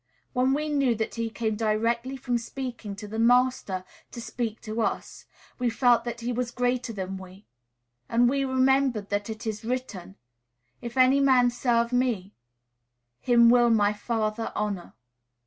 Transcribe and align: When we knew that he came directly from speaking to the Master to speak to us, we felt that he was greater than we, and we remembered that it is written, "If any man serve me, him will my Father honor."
When 0.33 0.55
we 0.55 0.67
knew 0.67 0.95
that 0.95 1.13
he 1.13 1.29
came 1.29 1.55
directly 1.55 2.17
from 2.17 2.39
speaking 2.39 2.95
to 2.95 3.07
the 3.07 3.19
Master 3.19 3.83
to 4.13 4.19
speak 4.19 4.59
to 4.61 4.81
us, 4.81 5.25
we 5.59 5.69
felt 5.69 6.05
that 6.05 6.21
he 6.21 6.31
was 6.33 6.49
greater 6.49 6.91
than 6.91 7.17
we, 7.17 7.45
and 8.09 8.27
we 8.27 8.43
remembered 8.43 9.09
that 9.09 9.29
it 9.29 9.45
is 9.45 9.63
written, 9.63 10.15
"If 10.81 10.97
any 10.97 11.19
man 11.19 11.51
serve 11.51 11.93
me, 11.93 12.33
him 13.19 13.51
will 13.51 13.69
my 13.69 13.93
Father 13.93 14.51
honor." 14.55 14.95